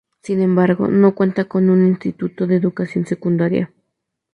Sin 0.23 0.41
embargo 0.41 0.87
no 0.87 1.13
cuenta 1.13 1.45
con 1.45 1.69
un 1.69 1.85
instituto 1.85 2.47
de 2.47 2.55
educación 2.55 3.05
secundaria. 3.05 3.71